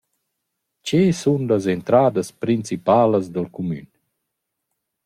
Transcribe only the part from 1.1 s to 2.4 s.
sun las entradas